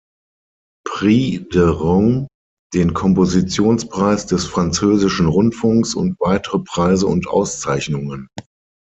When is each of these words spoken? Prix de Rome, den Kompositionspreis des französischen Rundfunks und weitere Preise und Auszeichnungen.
Prix 0.83 1.47
de 1.53 1.61
Rome, 1.69 2.25
den 2.73 2.95
Kompositionspreis 2.95 4.25
des 4.25 4.47
französischen 4.47 5.27
Rundfunks 5.27 5.93
und 5.93 6.15
weitere 6.19 6.57
Preise 6.57 7.05
und 7.05 7.27
Auszeichnungen. 7.27 8.27